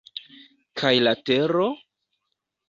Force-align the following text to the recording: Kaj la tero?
Kaj 0.81 0.91
la 1.03 1.13
tero? 1.31 1.67